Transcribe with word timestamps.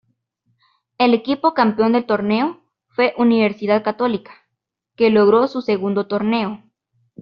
El 0.97 1.13
equipo 1.13 1.53
campeón 1.53 1.91
del 1.91 2.07
torneo 2.07 2.59
fue 2.87 3.13
Universidad 3.19 3.83
Católica, 3.83 4.31
que 4.95 5.11
logró 5.11 5.47
su 5.47 5.61
segundo 5.61 6.07
torneo. 6.07 6.63